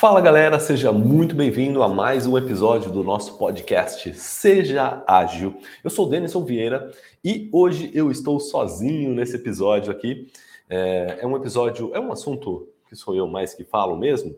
[0.00, 5.58] Fala galera, seja muito bem-vindo a mais um episódio do nosso podcast Seja Ágil.
[5.82, 6.92] Eu sou o Denison Vieira
[7.24, 10.30] e hoje eu estou sozinho nesse episódio aqui.
[10.70, 14.36] É, é, um episódio, é um assunto que sou eu mais que falo mesmo,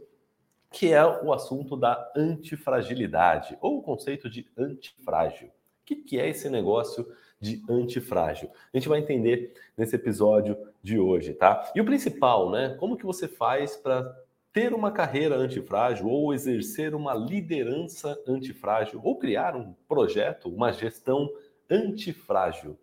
[0.70, 5.48] que é o assunto da antifragilidade ou o conceito de antifrágil.
[5.48, 5.52] O
[5.84, 7.06] que, que é esse negócio
[7.38, 8.48] de antifrágil?
[8.72, 11.70] A gente vai entender nesse episódio de hoje, tá?
[11.74, 12.77] E o principal, né?
[12.80, 14.11] Como que você faz para
[14.53, 21.31] ter uma carreira antifrágil ou exercer uma liderança antifrágil ou criar um projeto, uma gestão
[21.71, 22.77] antifrágil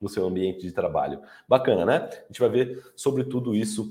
[0.00, 1.20] no seu ambiente de trabalho.
[1.46, 1.96] Bacana, né?
[1.96, 3.90] A gente vai ver sobre tudo isso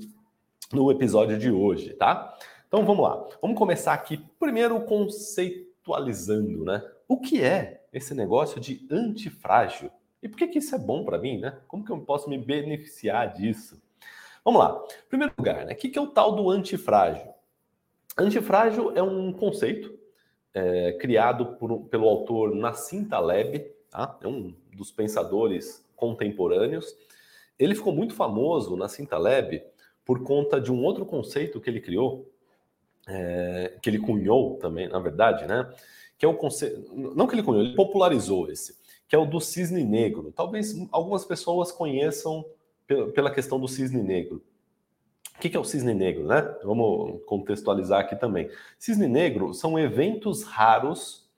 [0.72, 2.36] no episódio de hoje, tá?
[2.66, 3.26] Então vamos lá.
[3.40, 6.82] Vamos começar aqui primeiro conceitualizando, né?
[7.06, 9.90] O que é esse negócio de antifrágil?
[10.22, 11.58] E por que, que isso é bom para mim, né?
[11.66, 13.80] Como que eu posso me beneficiar disso?
[14.44, 14.82] Vamos lá.
[15.08, 15.74] Primeiro lugar, né?
[15.74, 17.34] O que é o tal do antifrágil?
[18.16, 19.98] Antifrágil é um conceito
[20.54, 24.18] é, criado por, pelo autor Nassim Taleb, tá?
[24.22, 26.94] é um dos pensadores contemporâneos.
[27.58, 29.62] Ele ficou muito famoso, Nassim Taleb,
[30.04, 32.32] por conta de um outro conceito que ele criou,
[33.06, 35.70] é, que ele cunhou também, na verdade, né?
[36.18, 39.40] Que é o conceito, não que ele cunhou, ele popularizou esse, que é o do
[39.40, 40.32] cisne negro.
[40.32, 42.44] Talvez algumas pessoas conheçam
[43.14, 44.42] pela questão do cisne negro.
[45.36, 46.42] O que é o cisne negro, né?
[46.62, 48.50] Vamos contextualizar aqui também.
[48.78, 51.30] Cisne negro são eventos raros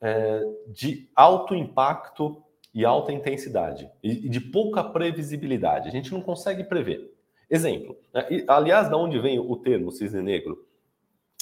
[0.00, 2.42] é, de alto impacto
[2.74, 5.88] e alta intensidade e de pouca previsibilidade.
[5.88, 7.14] A gente não consegue prever.
[7.48, 7.96] Exemplo.
[8.12, 8.26] Né?
[8.30, 10.66] E, aliás, da onde vem o termo cisne negro?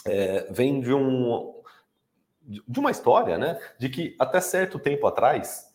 [0.04, 1.54] É, vem de um
[2.46, 3.58] de uma história, né?
[3.78, 5.74] De que até certo tempo atrás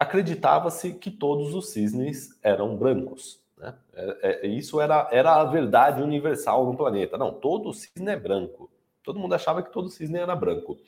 [0.00, 3.38] acreditava-se que todos os cisnes eram brancos.
[3.58, 3.74] Né?
[3.92, 7.18] É, é, isso era, era a verdade universal no planeta.
[7.18, 8.70] Não, todo cisne é branco.
[9.04, 10.78] Todo mundo achava que todo cisne era branco.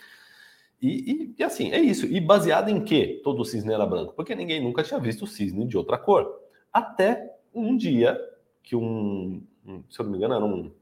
[0.81, 2.07] E, e, e, assim, é isso.
[2.07, 4.15] E baseado em que todo cisne era branco?
[4.15, 6.41] Porque ninguém nunca tinha visto cisne de outra cor.
[6.73, 8.19] Até um dia
[8.63, 10.73] que um, um se eu não me engano, era um,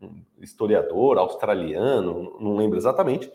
[0.00, 3.30] um historiador australiano, não lembro exatamente,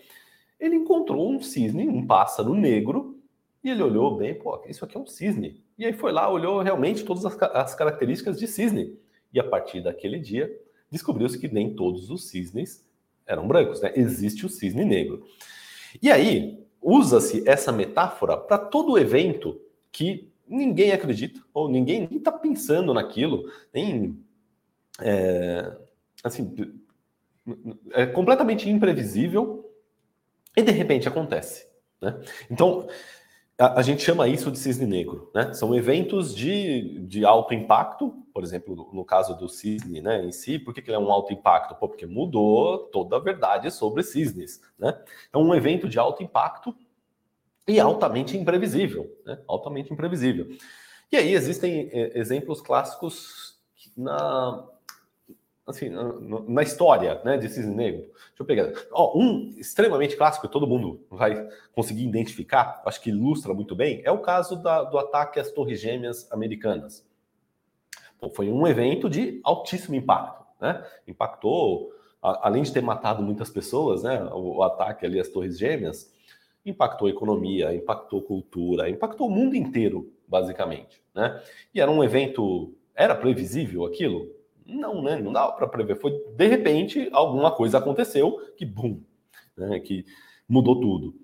[0.59, 3.16] ele encontrou um cisne, um pássaro negro,
[3.63, 5.63] e ele olhou bem, pô, isso aqui é um cisne.
[5.77, 8.97] E aí foi lá, olhou realmente todas as, as características de cisne.
[9.33, 10.49] E a partir daquele dia,
[10.89, 12.85] descobriu-se que nem todos os cisnes
[13.25, 13.91] eram brancos, né?
[13.95, 15.25] Existe o cisne negro.
[16.01, 19.59] E aí, usa-se essa metáfora para todo evento
[19.91, 24.17] que ninguém acredita, ou ninguém nem está pensando naquilo, nem.
[25.01, 25.75] É,
[26.23, 26.55] assim,
[27.91, 29.69] é completamente imprevisível
[30.55, 31.67] e de repente acontece.
[32.01, 32.19] Né?
[32.49, 32.87] Então,
[33.59, 35.51] a, gente chama isso de cisne negro, né?
[35.53, 40.31] São eventos de, de alto impacto, por exemplo, no, no caso do cisne né, em
[40.31, 41.73] si, por que, que ele é um alto impacto?
[41.73, 44.95] Pô, porque mudou toda a verdade sobre cisnes, né?
[45.33, 46.75] É um evento de alto impacto
[47.67, 49.39] e altamente imprevisível, né?
[49.47, 50.47] Altamente imprevisível.
[51.11, 53.57] E aí existem é, exemplos clássicos
[53.97, 54.67] na,
[55.67, 55.89] assim,
[56.47, 58.03] na história né, de Cisne Negro.
[58.03, 58.71] Deixa eu pegar.
[58.91, 64.11] Ó, um extremamente clássico todo mundo vai conseguir identificar, acho que ilustra muito bem, é
[64.11, 67.05] o caso da, do ataque às Torres Gêmeas Americanas.
[68.19, 70.45] Bom, foi um evento de altíssimo impacto.
[70.59, 70.83] Né?
[71.05, 71.91] Impactou,
[72.21, 76.11] a, além de ter matado muitas pessoas, né, o, o ataque ali às Torres Gêmeas,
[76.65, 81.01] impactou a economia, impactou cultura, impactou o mundo inteiro, basicamente.
[81.13, 81.41] Né?
[81.73, 82.73] E era um evento.
[82.95, 84.36] Era previsível aquilo?
[84.67, 85.17] Não, né?
[85.17, 85.95] Não dava para prever.
[85.95, 89.01] Foi de repente alguma coisa aconteceu que bum,
[89.55, 89.79] né?
[89.79, 90.05] Que
[90.47, 91.15] mudou tudo.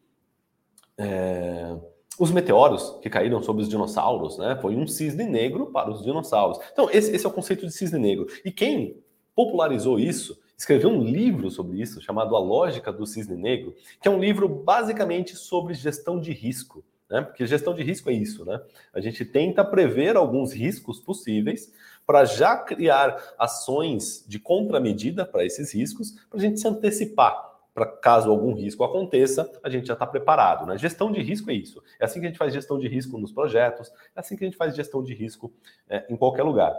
[0.98, 1.76] É...
[2.20, 4.58] Os meteoros que caíram sobre os dinossauros, né?
[4.62, 6.60] Foi um cisne negro para os dinossauros.
[6.72, 8.28] Então esse, esse é o conceito de cisne negro.
[8.46, 9.04] E quem
[9.36, 14.12] popularizou isso escreveu um livro sobre isso chamado A Lógica do Cisne Negro, que é
[14.12, 16.84] um livro basicamente sobre gestão de risco.
[17.10, 17.22] Né?
[17.22, 18.62] Porque gestão de risco é isso, né?
[18.94, 21.72] A gente tenta prever alguns riscos possíveis
[22.06, 27.52] para já criar ações de contramedida para esses riscos, para a gente se antecipar.
[27.74, 30.66] Para caso algum risco aconteça, a gente já está preparado.
[30.66, 30.78] Né?
[30.78, 31.82] Gestão de risco é isso.
[32.00, 34.48] É assim que a gente faz gestão de risco nos projetos, é assim que a
[34.48, 35.52] gente faz gestão de risco
[35.90, 36.76] é, em qualquer lugar.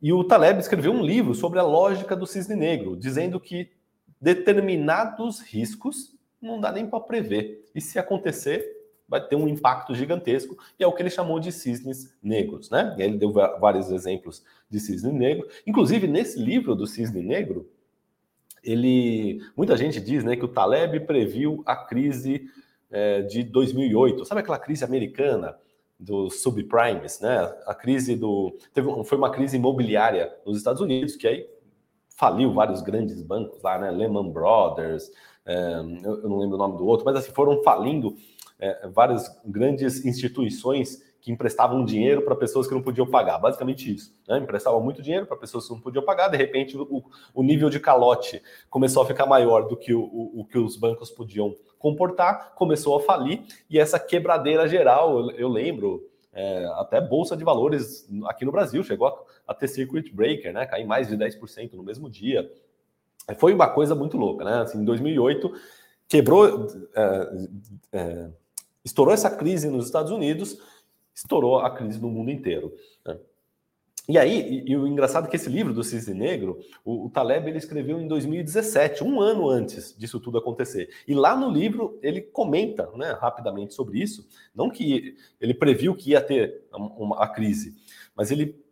[0.00, 3.72] E o Taleb escreveu um livro sobre a lógica do cisne negro, dizendo que
[4.20, 7.64] determinados riscos não dá nem para prever.
[7.74, 11.52] E se acontecer, vai ter um impacto gigantesco, e é o que ele chamou de
[11.52, 12.94] cisnes negros, né?
[12.98, 15.46] E ele deu vários exemplos de cisne negro.
[15.66, 17.68] Inclusive, nesse livro do cisne negro,
[18.62, 22.48] ele, muita gente diz, né, que o Taleb previu a crise
[22.90, 24.24] é, de 2008.
[24.24, 25.56] Sabe aquela crise americana
[25.98, 27.52] dos subprimes, né?
[27.66, 31.48] A crise do teve, foi uma crise imobiliária nos Estados Unidos que aí
[32.16, 33.90] faliu vários grandes bancos lá, né?
[33.90, 35.10] Lehman Brothers,
[35.46, 35.74] é,
[36.04, 38.16] eu não lembro o nome do outro, mas assim, foram falindo
[38.58, 43.38] é, várias grandes instituições que emprestavam dinheiro para pessoas que não podiam pagar.
[43.38, 44.14] Basicamente isso.
[44.28, 44.38] Né?
[44.38, 47.02] Emprestavam muito dinheiro para pessoas que não podiam pagar, de repente o,
[47.32, 50.76] o, nível de calote começou a ficar maior do que o, o, o, que os
[50.76, 57.00] bancos podiam comportar, começou a falir, e essa quebradeira geral, eu, eu lembro, é, até
[57.00, 59.14] Bolsa de Valores aqui no Brasil chegou a,
[59.48, 60.66] a ter circuit breaker, né?
[60.66, 62.52] cair mais de 10% no mesmo dia.
[63.38, 64.60] Foi uma coisa muito louca, né?
[64.60, 65.50] Assim, em 2008,
[66.06, 67.28] quebrou, é,
[67.92, 68.30] é,
[68.84, 70.60] estourou essa crise nos Estados Unidos,
[71.14, 72.74] estourou a crise no mundo inteiro.
[73.04, 73.18] Né?
[74.06, 77.10] E aí, e, e, o engraçado é que esse livro do Cisne Negro, o, o,
[77.10, 80.90] Taleb ele escreveu em 2017, um ano antes disso tudo acontecer.
[81.08, 84.28] E lá no livro ele comenta né, rapidamente sobre isso.
[84.54, 87.74] Não que ele previu que ia ter uma, a crise,
[88.14, 88.62] mas ele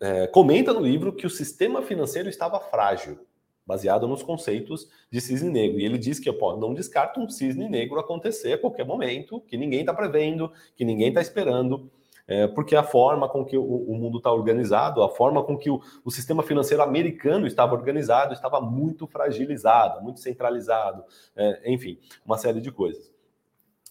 [0.00, 3.18] é, comenta no livro que o sistema financeiro estava frágil
[3.66, 5.80] baseado nos conceitos de cisne negro.
[5.80, 9.56] E ele diz que pô, não descarta um cisne negro acontecer a qualquer momento, que
[9.56, 11.90] ninguém está prevendo, que ninguém está esperando,
[12.26, 15.70] é, porque a forma com que o, o mundo está organizado, a forma com que
[15.70, 21.04] o, o, sistema financeiro americano estava organizado, estava muito fragilizado, muito centralizado,
[21.34, 23.12] é, enfim, uma série de coisas.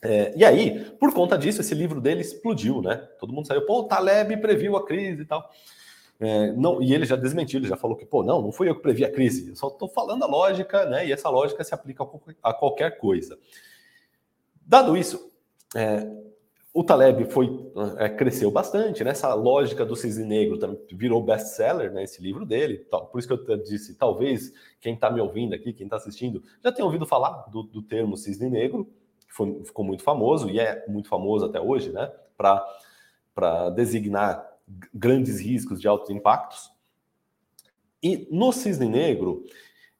[0.03, 2.95] É, e aí, por conta disso, esse livro dele explodiu, né?
[3.19, 5.47] Todo mundo saiu, pô, o Taleb previu a crise e tal.
[6.23, 8.75] É, não, e ele já desmentiu, ele já falou que, pô, não, não fui eu
[8.75, 11.07] que previ a crise, eu só estou falando a lógica, né?
[11.07, 12.07] E essa lógica se aplica
[12.43, 13.39] a qualquer coisa.
[14.63, 15.31] Dado isso,
[15.75, 16.07] é,
[16.71, 17.49] o Taleb foi,
[17.97, 19.09] é, cresceu bastante, né?
[19.09, 22.03] Essa lógica do cisne negro também virou best-seller, né?
[22.03, 25.73] Esse livro dele, tal, por isso que eu disse, talvez quem está me ouvindo aqui,
[25.73, 28.87] quem está assistindo, já tenha ouvido falar do, do termo cisne negro,
[29.27, 32.11] que foi, ficou muito famoso e é muito famoso até hoje, né?
[32.37, 34.50] Para designar
[34.93, 36.71] grandes riscos de altos impactos.
[38.01, 39.43] E no cisne negro,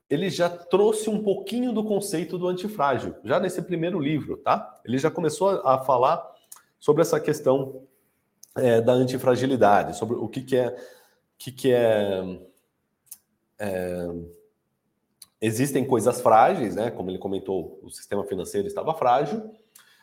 [0.09, 4.81] ele já trouxe um pouquinho do conceito do antifrágil, já nesse primeiro livro, tá?
[4.83, 6.21] Ele já começou a falar
[6.79, 7.83] sobre essa questão
[8.55, 10.75] é, da antifragilidade, sobre o que, que é.
[11.37, 12.39] Que que é,
[13.57, 14.07] é
[15.41, 16.91] existem coisas frágeis, né?
[16.91, 19.51] Como ele comentou, o sistema financeiro estava frágil,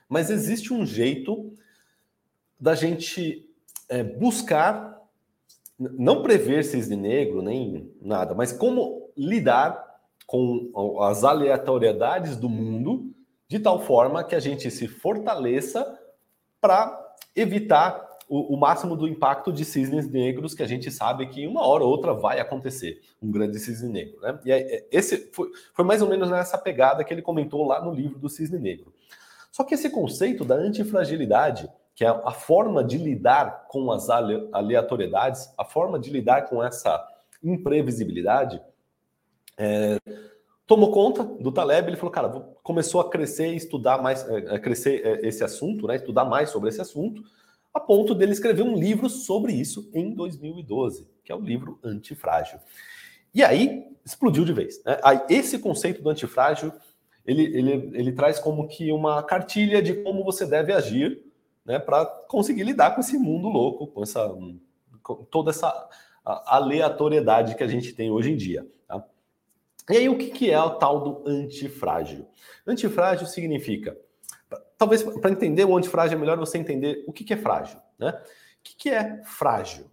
[0.08, 1.54] mas existe um jeito
[2.58, 3.47] da gente
[3.88, 5.00] é, buscar,
[5.78, 9.86] não prever cisne negro nem nada, mas como lidar
[10.26, 13.14] com as aleatoriedades do mundo
[13.48, 15.98] de tal forma que a gente se fortaleça
[16.60, 21.46] para evitar o, o, máximo do impacto de cisnes negros que a gente sabe que
[21.46, 24.20] uma hora ou outra vai acontecer, um grande cisne negro.
[24.20, 24.38] Né?
[24.44, 27.94] E é, esse foi, foi mais ou menos nessa pegada que ele comentou lá no
[27.94, 28.92] livro do cisne negro.
[29.50, 35.52] Só que esse conceito da antifragilidade que é a forma de lidar com as aleatoriedades,
[35.58, 37.04] a forma de lidar com essa
[37.42, 38.62] imprevisibilidade,
[39.56, 39.98] é,
[40.64, 41.88] tomou conta do Taleb.
[41.88, 42.28] Ele falou, cara,
[42.62, 46.50] começou a crescer e estudar mais, é, a crescer é, esse assunto, né, estudar mais
[46.50, 47.20] sobre esse assunto,
[47.74, 52.60] a ponto dele escrever um livro sobre isso em 2012, que é o livro Antifrágil.
[53.34, 54.80] E aí explodiu de vez.
[54.84, 55.00] Né?
[55.28, 56.72] Esse conceito do antifrágil
[57.26, 61.26] ele, ele, ele traz como que uma cartilha de como você deve agir
[61.68, 64.26] né, para conseguir lidar com esse mundo louco, com essa
[65.02, 65.88] com toda essa
[66.24, 68.66] aleatoriedade que a gente tem hoje em dia.
[68.86, 69.04] Tá?
[69.90, 72.26] E aí, o que, é o tal do antifrágil?
[72.66, 73.96] Antifrágil significa,
[74.76, 77.78] talvez para entender o antifrágil é melhor você entender o que, é frágil.
[77.98, 78.10] Né?
[78.10, 79.90] O que, que é frágil?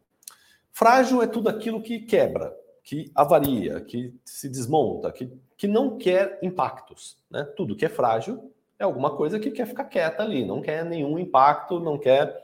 [0.71, 6.39] Frágil é tudo aquilo que quebra, que avaria, que se desmonta, que, que não quer
[6.41, 7.17] impactos.
[7.29, 7.43] Né?
[7.55, 11.17] Tudo que é frágil é alguma coisa que quer ficar quieta ali, não quer nenhum
[11.17, 12.35] impacto, não quer,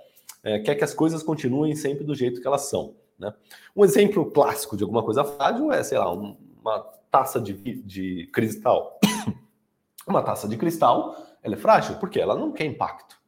[0.43, 2.95] é, quer que as coisas continuem sempre do jeito que elas são.
[3.17, 3.33] Né?
[3.75, 8.99] Um exemplo clássico de alguma coisa frágil é, sei lá, uma taça de, de cristal.
[10.07, 13.19] uma taça de cristal, ela é frágil porque ela não quer impacto.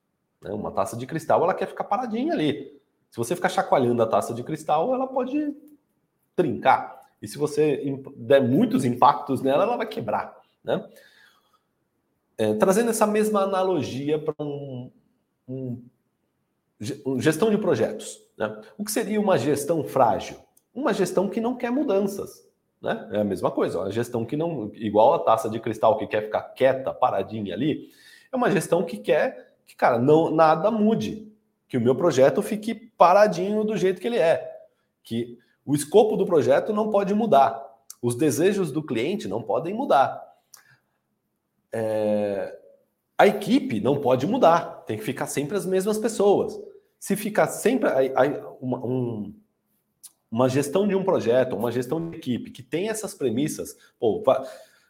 [0.42, 0.52] Né?
[0.52, 2.82] Uma taça de cristal, ela quer ficar paradinha ali.
[3.12, 5.56] Se você ficar chacoalhando a taça de cristal, ela pode
[6.36, 7.02] trincar.
[7.22, 10.36] E se você der muitos impactos nela, ela vai quebrar.
[10.64, 10.84] Né?
[12.38, 14.92] É, trazendo essa mesma analogia para um,
[15.48, 15.84] um,
[17.20, 18.20] gestão de projetos.
[18.38, 18.62] Né?
[18.78, 20.38] O que seria uma gestão frágil?
[20.74, 22.48] Uma gestão que não quer mudanças.
[22.82, 23.10] Né?
[23.14, 26.24] É a mesma coisa, uma gestão que não, igual a taça de cristal que quer
[26.24, 27.90] ficar quieta, paradinha ali,
[28.32, 31.32] é uma gestão que quer que, cara, não nada mude,
[31.70, 34.52] que o meu projeto fique paradinho do jeito que ele é,
[35.02, 37.64] que o escopo do projeto não pode mudar,
[38.02, 40.33] os desejos do cliente não podem mudar
[41.74, 42.58] é,
[43.18, 46.60] a equipe não pode mudar, tem que ficar sempre as mesmas pessoas.
[47.00, 47.90] Se ficar sempre
[48.62, 49.34] uma, um,
[50.32, 54.42] uma gestão de um projeto, uma gestão de equipe que tem essas premissas, pô, vai,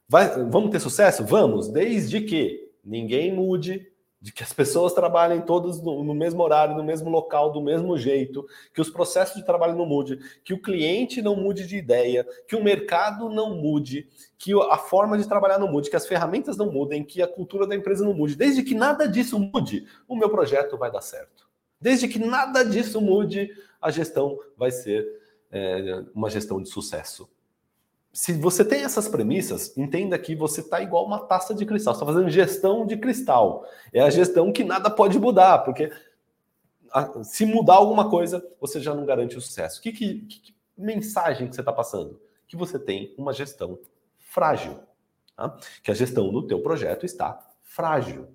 [0.08, 1.26] vai, vamos ter sucesso?
[1.26, 3.93] Vamos, desde que ninguém mude,
[4.24, 7.98] de que as pessoas trabalhem todas no, no, mesmo horário, no mesmo local, do mesmo
[7.98, 12.26] jeito, que os processos de trabalho não mudem, que o cliente não mude de ideia,
[12.48, 16.56] que o mercado não mude, que a forma de trabalhar não mude, que as ferramentas
[16.56, 18.38] não mudem, que a cultura da empresa não mude.
[18.38, 21.46] Desde que nada disso mude, o meu projeto vai dar certo.
[21.82, 23.50] Desde que nada disso mude,
[23.82, 25.06] a gestão vai ser
[25.52, 27.28] é, uma gestão de sucesso
[28.14, 31.94] se você tem essas premissas, entenda que você está igual uma taça de cristal.
[31.96, 33.66] Está fazendo gestão de cristal.
[33.92, 35.92] É a gestão que nada pode mudar, porque
[37.24, 39.82] se mudar alguma coisa, você já não garante o sucesso.
[39.82, 42.22] Que, que, que mensagem que você está passando?
[42.48, 43.80] Que você tem uma gestão
[44.20, 44.80] frágil.
[45.36, 45.58] Tá?
[45.82, 48.28] Que a gestão do teu projeto está frágil.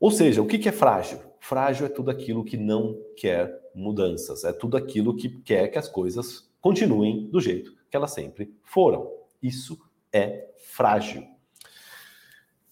[0.00, 1.20] Ou seja, o que, que é frágil?
[1.38, 4.42] Frágil é tudo aquilo que não quer mudanças.
[4.42, 9.10] É tudo aquilo que quer que as coisas continuem do jeito que elas sempre foram.
[9.42, 9.78] Isso
[10.12, 11.22] é frágil.
[11.22, 11.26] O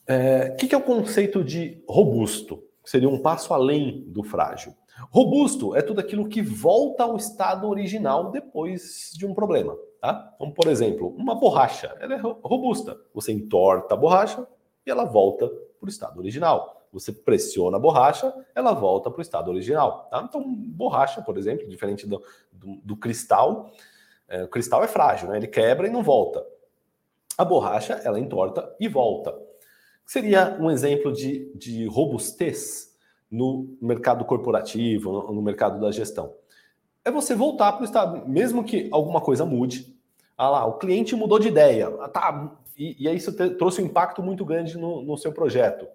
[0.07, 2.63] é, que, que é o conceito de robusto?
[2.85, 4.75] Seria um passo além do frágil.
[5.11, 9.77] Robusto é tudo aquilo que volta ao estado original depois de um problema.
[10.01, 10.33] Tá?
[10.37, 12.97] Então, por exemplo, uma borracha, ela é robusta.
[13.15, 14.47] Você entorta a borracha
[14.87, 16.87] e ela volta para o estado original.
[16.93, 20.07] Você pressiona a borracha, ela volta para o estado original.
[20.11, 20.25] Tá?
[20.29, 23.73] Então, borracha, por exemplo, diferente do, do, do cristal,
[24.35, 25.37] é, o cristal é frágil, né?
[25.37, 26.45] ele quebra e não volta.
[27.39, 29.33] A borracha, ela entorta e volta.
[30.05, 32.93] Seria um exemplo de, de robustez
[33.31, 36.35] no mercado corporativo, no, no mercado da gestão.
[37.05, 39.97] É você voltar para o estado, mesmo que alguma coisa mude.
[40.37, 41.95] Ah lá, o cliente mudou de ideia.
[42.01, 45.33] Ah, tá, e, e aí isso te, trouxe um impacto muito grande no, no seu
[45.33, 45.87] projeto.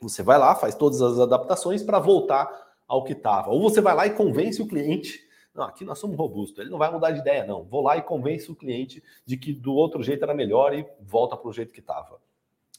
[0.00, 2.50] Você vai lá, faz todas as adaptações para voltar
[2.86, 3.50] ao que estava.
[3.50, 5.25] Ou você vai lá e convence o cliente
[5.56, 6.58] não, aqui nós somos robustos.
[6.58, 7.64] Ele não vai mudar de ideia, não.
[7.64, 11.36] Vou lá e convenço o cliente de que do outro jeito era melhor e volta
[11.36, 12.20] para o jeito que estava.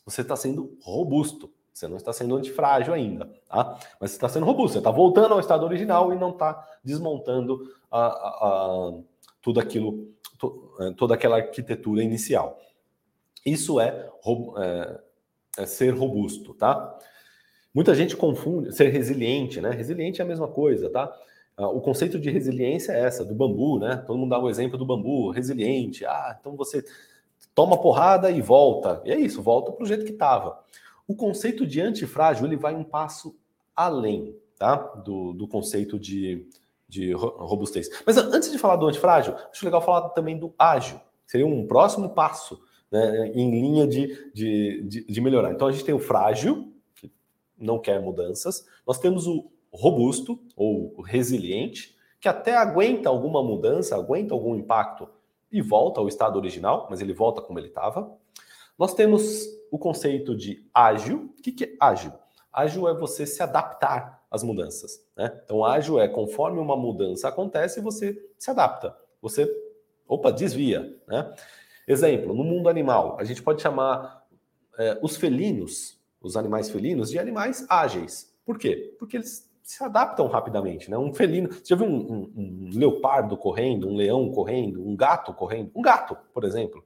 [0.05, 1.51] Você está sendo robusto.
[1.74, 3.77] Você não está sendo antifrágil ainda, tá?
[4.01, 4.74] Mas você está sendo robusto.
[4.74, 8.93] Você está voltando ao estado original e não está desmontando a, a, a,
[9.41, 12.60] tudo aquilo, to, é, toda aquela arquitetura inicial.
[13.46, 14.10] Isso é,
[14.57, 15.00] é,
[15.60, 16.98] é ser robusto, tá?
[17.74, 19.69] Muita gente confunde ser resiliente, né?
[19.69, 21.15] Resiliente é a mesma coisa, tá?
[21.57, 23.97] Ah, o conceito de resiliência é essa, do bambu, né?
[24.05, 26.05] Todo mundo dá o exemplo do bambu, resiliente.
[26.05, 26.85] Ah, então você
[27.55, 29.01] toma porrada e volta.
[29.03, 30.59] E é isso, volta para o jeito que estava.
[31.07, 33.35] O conceito de antifrágil ele vai um passo
[33.75, 34.75] além tá?
[34.75, 36.47] do, do conceito de,
[36.87, 37.89] de robustez.
[38.05, 40.99] Mas antes de falar do antifrágil, acho legal falar também do ágil.
[41.25, 42.61] Seria um próximo passo
[42.91, 45.51] né, em linha de, de, de, de melhorar.
[45.51, 47.11] Então a gente tem o frágil, que
[47.57, 48.65] não quer mudanças.
[48.85, 55.07] Nós temos o robusto ou resiliente, que até aguenta alguma mudança, aguenta algum impacto
[55.51, 58.12] e volta ao estado original, mas ele volta como ele estava.
[58.77, 61.34] Nós temos o conceito de ágil.
[61.38, 62.12] O que, é ágil?
[62.51, 65.00] Ágil é você se adaptar às mudanças.
[65.15, 65.39] Né?
[65.43, 68.98] Então, ágil é conforme uma mudança acontece, você se adapta.
[69.22, 69.48] Você,
[70.07, 70.98] opa, desvia.
[71.07, 71.34] Né?
[71.88, 74.25] Exemplo, no mundo animal, a gente pode chamar
[74.77, 78.36] é, os felinos, os animais felinos, de animais ágeis.
[78.43, 78.96] Por quê?
[78.98, 80.97] Porque eles se adaptam rapidamente, né?
[80.97, 85.33] Um felino, você já viu um, um, um, leopardo correndo, um leão correndo, um gato
[85.33, 85.71] correndo?
[85.75, 86.81] Um gato, por exemplo.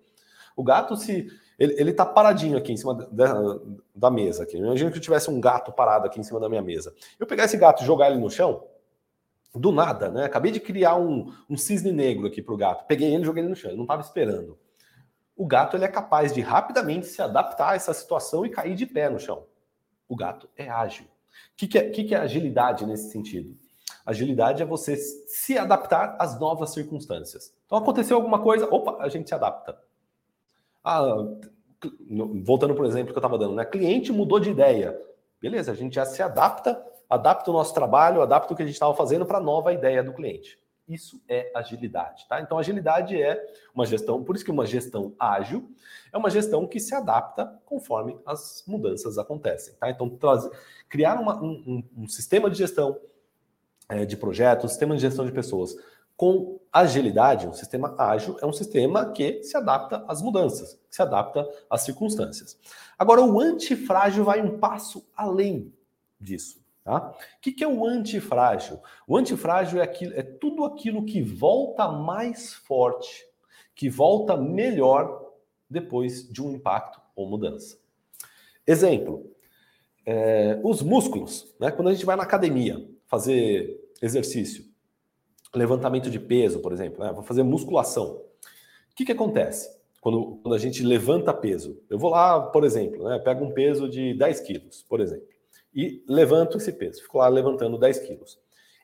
[0.55, 1.27] O gato, se
[1.59, 3.59] ele, ele tá paradinho aqui em cima da,
[3.93, 4.41] da mesa.
[4.41, 4.57] Aqui.
[4.57, 6.91] Imagina que eu tivesse um gato parado aqui em cima da minha mesa.
[7.19, 8.67] Eu pegar esse gato e jogar ele no chão,
[9.53, 10.25] do nada, né?
[10.25, 12.87] Acabei de criar um, um cisne negro aqui para o gato.
[12.87, 13.69] Peguei ele e joguei ele no chão.
[13.69, 14.57] Ele não estava esperando.
[15.35, 18.87] O gato ele é capaz de rapidamente se adaptar a essa situação e cair de
[18.87, 19.45] pé no chão.
[20.09, 21.05] O gato é ágil.
[21.61, 23.55] Que, que, é, que, que é agilidade nesse sentido?
[24.03, 27.53] Agilidade é você se adaptar às novas circunstâncias.
[27.67, 29.77] Então aconteceu alguma coisa, opa, a gente se adapta.
[30.83, 31.23] Ah,
[32.43, 33.63] voltando o exemplo que eu estava dando, né?
[33.63, 34.99] Cliente mudou de ideia.
[35.39, 38.73] Beleza, a gente já se adapta, adapta o nosso trabalho, adapta o que a gente
[38.73, 40.57] estava fazendo para a nova ideia do cliente.
[40.91, 42.41] Isso é agilidade, tá?
[42.41, 43.41] Então, agilidade é
[43.73, 45.71] uma gestão, por isso que uma gestão ágil
[46.11, 49.89] é uma gestão que se adapta conforme as mudanças acontecem, tá?
[49.89, 50.51] Então, trazer,
[50.89, 52.99] criar uma, um, um, sistema de gestão
[53.87, 55.77] é, de projetos, um sistema de gestão de pessoas
[56.17, 61.01] com agilidade, um sistema ágil é um sistema que se adapta às mudanças, que se
[61.01, 62.59] adapta às circunstâncias.
[62.99, 65.73] Agora, o antifrágil vai um passo além
[66.19, 66.60] disso.
[66.91, 67.15] Tá?
[67.37, 68.81] O que, é o antifrágil?
[69.07, 73.25] O antifrágil é, aquilo, é tudo aquilo que volta mais forte,
[73.73, 75.31] que volta melhor
[75.69, 77.79] depois de um impacto ou mudança.
[78.67, 79.31] Exemplo:
[80.05, 81.55] é, os músculos.
[81.57, 81.71] Né?
[81.71, 84.65] Quando a gente vai na academia fazer exercício,
[85.55, 87.13] levantamento de peso, por exemplo, né?
[87.13, 88.17] vou fazer musculação.
[88.17, 91.81] O que, que acontece quando, quando a gente levanta peso?
[91.89, 93.17] Eu vou lá, por exemplo, né?
[93.17, 95.31] pego um peso de 10 quilos, por exemplo,
[95.73, 98.39] e levanto esse peso, fico lá levantando 10 quilos.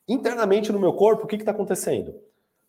[0.08, 2.16] Internamente no meu corpo, o que está acontecendo?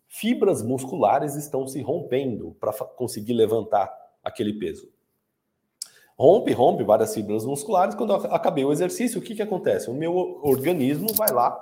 [0.07, 4.91] Fibras musculares estão se rompendo para conseguir levantar aquele peso.
[6.17, 7.95] Rompe, rompe várias fibras musculares.
[7.95, 9.89] Quando acabei o exercício, o que, que acontece?
[9.89, 11.57] O meu organismo vai lá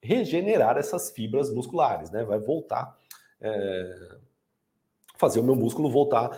[0.00, 2.24] regenerar essas fibras musculares, né?
[2.24, 2.96] Vai voltar,
[3.40, 4.16] é,
[5.16, 6.30] fazer o meu músculo voltar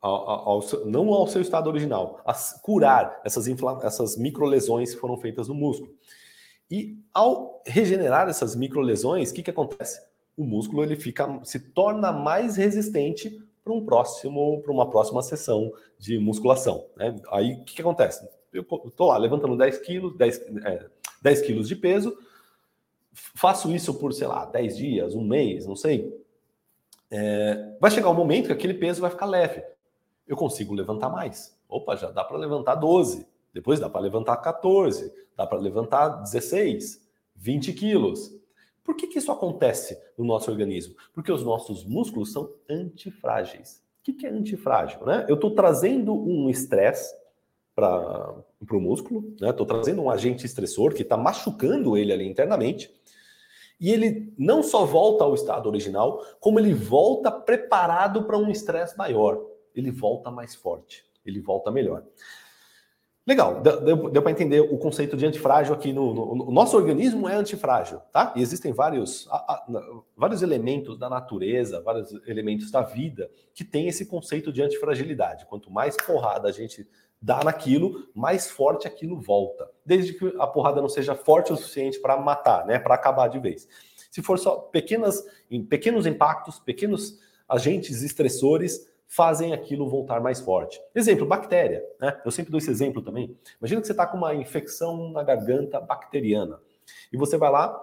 [0.00, 3.46] ao, ao, não ao seu estado original, a curar essas,
[3.82, 5.92] essas microlesões que foram feitas no músculo.
[6.70, 10.00] E ao regenerar essas microlesões, o que, que acontece?
[10.36, 15.72] O músculo ele fica, se torna mais resistente para um próximo, para uma próxima sessão
[15.98, 16.86] de musculação.
[16.96, 17.16] Né?
[17.30, 18.28] Aí o que, que acontece?
[18.52, 20.86] Eu estou lá levantando 10 quilos, 10, é,
[21.22, 22.16] 10 quilos de peso,
[23.12, 26.12] faço isso por, sei lá, 10 dias, um mês, não sei.
[27.10, 29.62] É, vai chegar um momento que aquele peso vai ficar leve.
[30.26, 31.56] Eu consigo levantar mais.
[31.68, 33.26] Opa, já dá para levantar 12.
[33.52, 35.12] Depois dá para levantar 14.
[35.36, 38.34] Dá para levantar 16, 20 quilos.
[38.82, 40.94] Por que, que isso acontece no nosso organismo?
[41.12, 43.82] Porque os nossos músculos são antifrágeis.
[44.00, 45.04] O que, que é antifrágil?
[45.04, 45.26] Né?
[45.28, 47.12] Eu estou trazendo um estresse
[47.74, 48.32] para
[48.70, 49.66] o músculo, estou né?
[49.66, 52.90] trazendo um agente estressor que está machucando ele ali internamente,
[53.78, 58.96] e ele não só volta ao estado original, como ele volta preparado para um estresse
[58.96, 59.38] maior.
[59.76, 62.02] Ele volta mais forte, ele volta melhor.
[63.26, 67.34] Legal, deu, deu para entender o conceito de antifrágil aqui no, no, nosso organismo é
[67.34, 68.32] antifrágil, tá?
[68.36, 69.66] E existem vários, a, a,
[70.16, 75.44] vários elementos da natureza, vários elementos da vida que tem esse conceito de antifragilidade.
[75.46, 76.88] Quanto mais porrada a gente
[77.20, 79.68] dá naquilo, mais forte aquilo volta.
[79.84, 82.78] Desde que a porrada não seja forte o suficiente para matar, né?
[82.78, 83.66] Para acabar de vez.
[84.08, 87.18] Se for só pequenas, em pequenos impactos, pequenos
[87.48, 90.80] agentes estressores, fazem aquilo voltar mais forte.
[90.94, 91.82] Exemplo, bactéria.
[92.00, 92.20] Né?
[92.24, 93.36] Eu sempre dou esse exemplo também.
[93.60, 96.60] Imagina que você está com uma infecção na garganta bacteriana.
[97.12, 97.80] E você vai lá,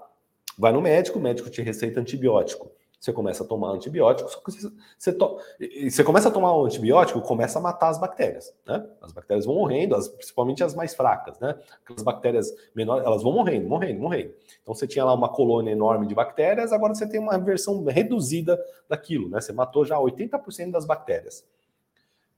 [0.57, 2.71] vai no médico, o médico te receita antibiótico.
[3.03, 5.37] Você começa a tomar antibiótico, você, você, to...
[5.59, 8.81] você começa a tomar o antibiótico, começa a matar as bactérias, né?
[9.01, 11.53] As bactérias vão morrendo, as, principalmente as mais fracas, né?
[11.83, 14.33] Aquelas bactérias menores, elas vão morrendo, morrendo, morrendo.
[14.61, 18.57] Então você tinha lá uma colônia enorme de bactérias, agora você tem uma versão reduzida
[18.87, 19.41] daquilo, né?
[19.41, 21.45] Você matou já 80% das bactérias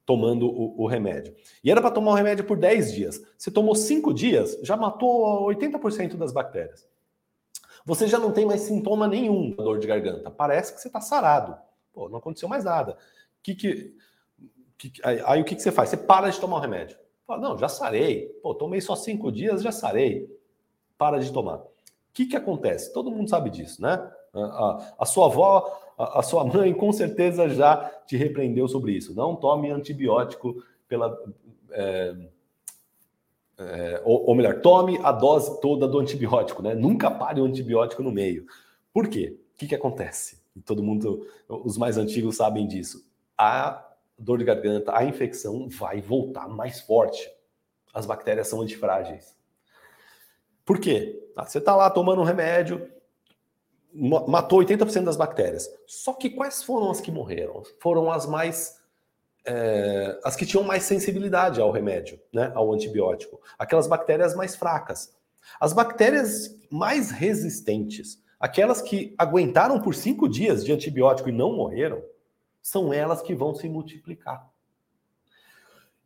[0.04, 1.36] tomando o, o, remédio.
[1.64, 3.22] E era para tomar o remédio por 10 dias.
[3.38, 6.88] Você tomou 5 dias, já matou 80% das bactérias.
[7.86, 10.32] Você já não tem mais sintoma nenhum da dor de garganta.
[10.32, 11.56] Parece que você está sarado.
[11.94, 12.98] Pô, não aconteceu mais nada.
[13.44, 13.96] Que que,
[14.78, 15.90] que, aí, aí, o que, que você faz?
[15.90, 16.98] Você para de tomar o remédio.
[17.28, 18.28] Fala, não, já sarei.
[18.42, 20.28] Pô, tomei só cinco dias, já sarei.
[20.98, 21.58] Para de tomar.
[21.58, 21.68] O
[22.12, 22.92] que, que acontece?
[22.92, 24.12] Todo mundo sabe disso, né?
[24.34, 28.94] A, a, a sua avó, a, a, sua mãe, com certeza já te repreendeu sobre
[28.94, 29.14] isso.
[29.14, 30.56] Não tome antibiótico
[30.88, 31.16] pela.
[31.72, 32.16] É,
[33.58, 36.76] é, ou, ou, melhor, tome a dose toda do antibiótico, né?
[36.76, 38.46] Nunca pare o antibiótico no meio.
[38.94, 39.40] Por quê?
[39.54, 40.44] O que, que acontece?
[40.66, 43.06] Todo mundo, os mais antigos sabem disso.
[43.38, 43.86] A
[44.18, 47.30] dor de garganta, a infecção vai voltar mais forte.
[47.94, 49.36] As bactérias são antifrágeis.
[50.66, 51.22] Por quê?
[51.36, 52.90] Ah, você está lá tomando um remédio,
[53.94, 55.70] matou 80% das bactérias.
[55.86, 57.64] Só que quais foram as que morreram?
[57.80, 58.82] Foram as mais
[59.46, 65.14] é, as que tinham mais sensibilidade ao remédio, né, ao antibiótico, aquelas bactérias mais fracas.
[65.60, 72.04] As bactérias mais resistentes, aquelas que aguentaram por cinco dias de antibiótico e não morreram,
[72.62, 74.50] são elas que vão se multiplicar.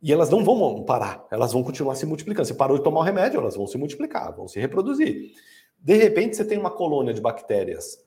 [0.02, 2.46] E elas não vão parar, elas vão continuar se multiplicando.
[2.46, 5.32] Você parou de tomar o remédio, elas vão se multiplicar, vão se reproduzir.
[5.78, 7.98] De repente, você tem uma colônia de bactérias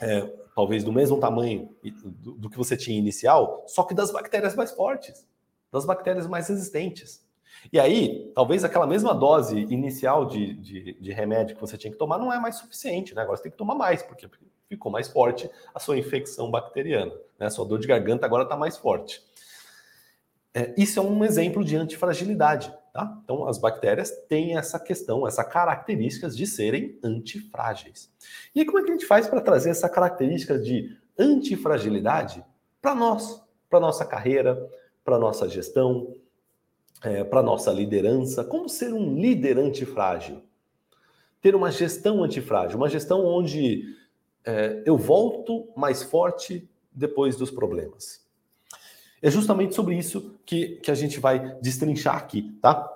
[0.00, 1.68] é, talvez do mesmo tamanho
[2.02, 5.28] do, que você tinha inicial, só que das bactérias mais fortes,
[5.70, 7.22] das bactérias mais resistentes.
[7.70, 11.98] E aí, talvez aquela mesma dose inicial de, de, de remédio que você tinha que
[11.98, 13.20] tomar não é mais suficiente, né?
[13.20, 14.30] Agora você tem que tomar mais, porque
[14.66, 17.46] ficou mais forte a sua infecção bacteriana, né?
[17.46, 19.22] A sua dor de garganta agora está mais forte.
[20.54, 22.72] É, isso é um exemplo de antifragilidade.
[22.96, 23.20] Tá?
[23.22, 28.10] Então, as bactérias têm essa questão, essa características de serem antifrágeis.
[28.54, 32.42] E como é que a gente faz para trazer essa característica de antifragilidade
[32.80, 34.66] para nós, para nossa carreira,
[35.04, 36.16] para nossa gestão,
[37.02, 38.42] é, para nossa liderança?
[38.42, 40.42] Como ser um líder antifrágil?
[41.42, 43.94] Ter uma gestão antifrágil, uma gestão onde
[44.42, 48.25] é, eu volto mais forte depois dos problemas.
[49.22, 52.92] É justamente sobre isso que, que a gente vai destrinchar aqui, tá?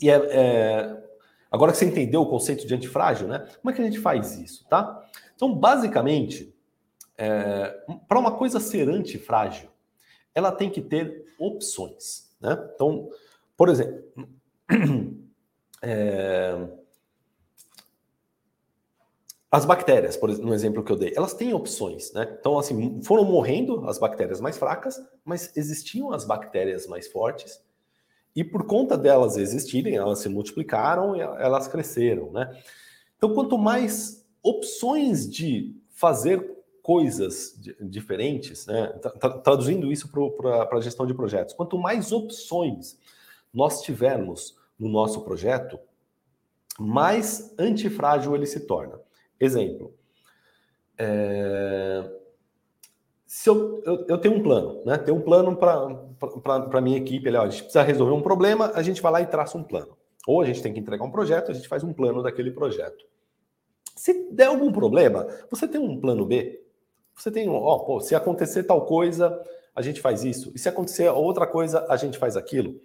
[0.00, 1.02] E é, é,
[1.50, 3.46] agora que você entendeu o conceito de antifrágil, né?
[3.60, 5.04] Como é que a gente faz isso, tá?
[5.34, 6.54] Então, basicamente,
[7.16, 7.76] é,
[8.08, 9.68] para uma coisa ser antifrágil,
[10.34, 12.30] ela tem que ter opções.
[12.40, 12.56] Né?
[12.74, 13.10] Então,
[13.56, 14.02] por exemplo,
[15.82, 16.68] é,
[19.52, 22.36] as bactérias, por exemplo, no exemplo que eu dei, elas têm opções, né?
[22.40, 27.62] Então, assim, foram morrendo as bactérias mais fracas, mas existiam as bactérias mais fortes,
[28.34, 32.50] e por conta delas existirem, elas se multiplicaram e elas cresceram, né?
[33.18, 36.50] Então, quanto mais opções de fazer
[36.82, 38.86] coisas diferentes, né?
[39.44, 42.98] Traduzindo isso para a gestão de projetos, quanto mais opções
[43.52, 45.78] nós tivermos no nosso projeto,
[46.80, 48.98] mais antifrágil ele se torna.
[49.42, 49.92] Exemplo.
[50.96, 52.08] É...
[53.26, 54.96] Se eu, eu, eu, tenho um plano, né?
[54.98, 57.28] Tenho um plano para a minha equipe.
[57.34, 59.96] Ó, a gente precisa resolver um problema, a gente vai lá e traça um plano.
[60.28, 63.04] Ou a gente tem que entregar um projeto, a gente faz um plano daquele projeto.
[63.96, 66.62] Se der algum problema, você tem um plano B?
[67.16, 69.42] Você tem ó, pô, se acontecer tal coisa,
[69.74, 70.52] a gente faz isso.
[70.54, 72.80] E se acontecer outra coisa, a gente faz aquilo.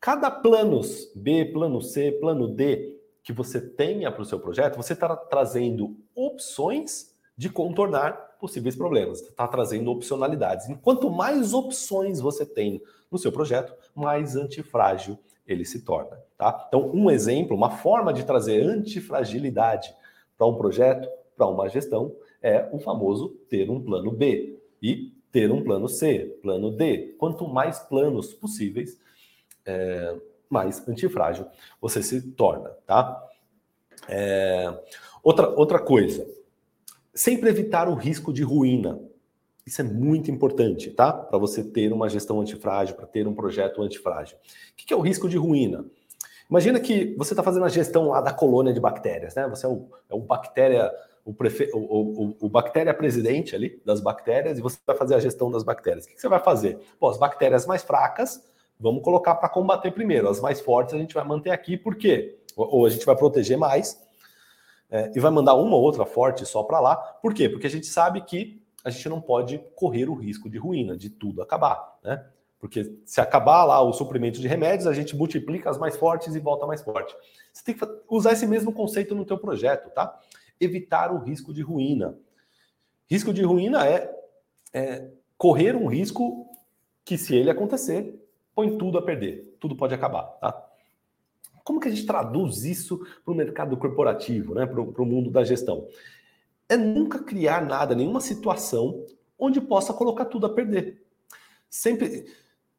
[0.00, 2.97] Cada planos B, plano C, plano D,
[3.28, 9.20] que você tenha para o seu projeto, você está trazendo opções de contornar possíveis problemas.
[9.20, 10.66] Está trazendo opcionalidades.
[10.66, 16.18] E quanto mais opções você tem no seu projeto, mais antifrágil ele se torna.
[16.38, 16.64] Tá?
[16.68, 19.94] Então, um exemplo, uma forma de trazer antifragilidade
[20.38, 25.52] para um projeto, para uma gestão, é o famoso ter um plano B e ter
[25.52, 27.14] um plano C, plano D.
[27.18, 28.98] Quanto mais planos possíveis,
[29.66, 30.16] é,
[30.48, 31.46] mais antifrágil
[31.80, 33.24] você se torna, tá?
[34.08, 34.72] É,
[35.22, 36.26] outra, outra coisa,
[37.14, 39.00] sempre evitar o risco de ruína.
[39.66, 41.12] Isso é muito importante, tá?
[41.12, 44.36] Para você ter uma gestão antifrágil, para ter um projeto antifrágil.
[44.36, 44.40] O
[44.76, 45.84] que é o risco de ruína?
[46.48, 49.46] Imagina que você está fazendo a gestão lá da colônia de bactérias, né?
[49.48, 50.90] Você é o, é o bactéria,
[51.22, 51.70] o, prefe...
[51.74, 55.62] o, o, o, bactéria presidente ali das bactérias e você vai fazer a gestão das
[55.62, 56.06] bactérias.
[56.06, 56.78] O que você vai fazer?
[56.98, 58.42] Pô, as bactérias mais fracas
[58.78, 60.28] vamos colocar para combater primeiro.
[60.28, 62.38] As mais fortes a gente vai manter aqui, por quê?
[62.56, 64.00] Ou a gente vai proteger mais
[64.90, 66.96] é, e vai mandar uma ou outra forte só para lá.
[66.96, 67.48] Por quê?
[67.48, 71.10] Porque a gente sabe que a gente não pode correr o risco de ruína, de
[71.10, 72.24] tudo acabar, né?
[72.58, 76.40] Porque se acabar lá o suprimento de remédios, a gente multiplica as mais fortes e
[76.40, 77.14] volta mais forte.
[77.52, 80.18] Você tem que usar esse mesmo conceito no teu projeto, tá?
[80.60, 82.18] Evitar o risco de ruína.
[83.08, 84.12] Risco de ruína é,
[84.72, 86.46] é correr um risco
[87.04, 88.20] que, se ele acontecer,
[88.58, 90.68] põe tudo a perder, tudo pode acabar, tá?
[91.62, 94.66] Como que a gente traduz isso para o mercado corporativo, né?
[94.66, 95.86] para o mundo da gestão?
[96.68, 99.06] É nunca criar nada, nenhuma situação
[99.38, 101.00] onde possa colocar tudo a perder.
[101.70, 102.26] Sempre,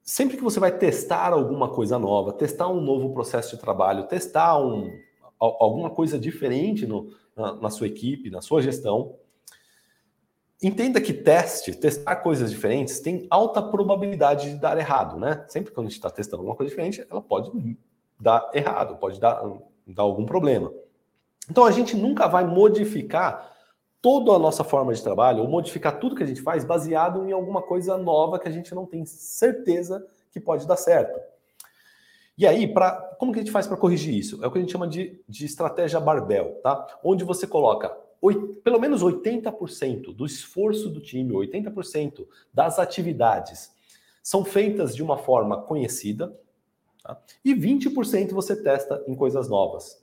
[0.01, 4.59] sempre que você vai testar alguma coisa nova, testar um novo processo de trabalho, testar
[4.59, 4.91] um,
[5.39, 9.15] alguma coisa diferente no, na, na sua equipe, na sua gestão,
[10.61, 15.45] Entenda que teste, testar coisas diferentes, tem alta probabilidade de dar errado, né?
[15.47, 17.77] Sempre que a gente está testando alguma coisa diferente, ela pode
[18.19, 19.41] dar errado, pode dar,
[19.87, 20.69] dar algum problema.
[21.49, 23.53] Então a gente nunca vai modificar
[24.01, 27.31] toda a nossa forma de trabalho ou modificar tudo que a gente faz baseado em
[27.31, 31.17] alguma coisa nova que a gente não tem certeza que pode dar certo.
[32.37, 34.43] E aí, pra, como que a gente faz para corrigir isso?
[34.43, 36.85] É o que a gente chama de, de estratégia barbell, tá?
[37.03, 37.95] Onde você coloca
[38.63, 43.71] pelo menos 80% do esforço do time, 80% das atividades
[44.21, 46.37] são feitas de uma forma conhecida
[47.01, 47.19] tá?
[47.43, 49.99] e 20% você testa em coisas novas.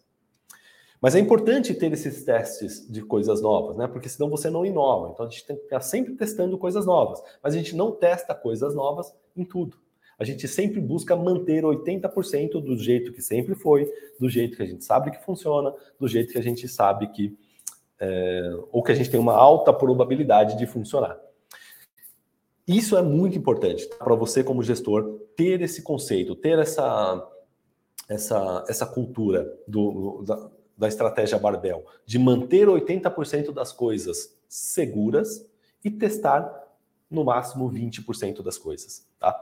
[1.00, 3.86] Mas é importante ter esses testes de coisas novas, né?
[3.86, 5.10] Porque senão você não inova.
[5.12, 7.22] Então a gente tem que ficar sempre testando coisas novas.
[7.42, 9.76] Mas a gente não testa coisas novas em tudo.
[10.18, 14.66] A gente sempre busca manter 80% do jeito que sempre foi, do jeito que a
[14.66, 17.36] gente sabe que funciona, do jeito que a gente sabe que
[18.00, 21.18] é, ou que a gente tem uma alta probabilidade de funcionar.
[22.66, 24.04] Isso é muito importante tá?
[24.04, 27.24] para você, como gestor, ter esse conceito, ter essa,
[28.08, 35.46] essa, essa cultura do, da, da estratégia Barbell, de manter 80% das coisas seguras
[35.84, 36.64] e testar
[37.08, 39.06] no máximo 20% das coisas.
[39.18, 39.40] Tá?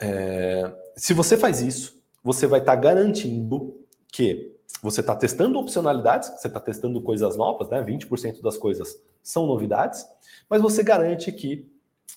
[0.00, 6.30] É, se você faz isso, você vai estar tá garantindo que você está testando opcionalidades,
[6.30, 7.82] você está testando coisas novas, né?
[7.82, 10.06] 20% das coisas são novidades,
[10.48, 11.70] mas você garante que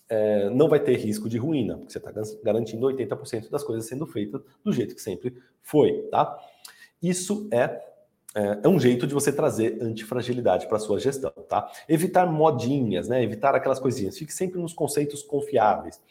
[0.10, 2.12] é, não vai ter risco de ruína, porque você está
[2.44, 6.38] garantindo 80% das coisas sendo feitas do jeito que sempre foi, tá?
[7.02, 7.82] Isso é,
[8.36, 11.70] é, é um jeito de você trazer antifragilidade para a sua gestão, tá?
[11.88, 13.22] Evitar modinhas, né?
[13.24, 14.18] Evitar aquelas coisinhas.
[14.18, 16.02] Fique sempre nos conceitos confiáveis.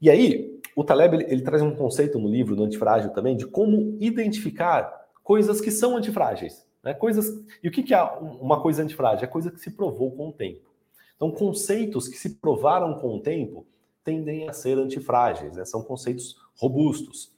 [0.00, 3.46] E aí, o Taleb ele, ele traz um conceito no livro do Antifrágil também de
[3.46, 6.66] como identificar coisas que são antifrágeis.
[6.82, 6.94] Né?
[6.94, 7.44] Coisas.
[7.62, 9.24] E o que, que é uma coisa antifrágil?
[9.24, 10.70] É coisa que se provou com o tempo.
[11.16, 13.66] Então, conceitos que se provaram com o tempo
[14.02, 15.64] tendem a ser antifrágeis, né?
[15.64, 17.32] são conceitos robustos.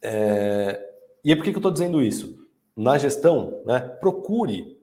[0.00, 0.88] É...
[1.22, 2.46] E é por que, que eu estou dizendo isso?
[2.74, 4.80] Na gestão, né, procure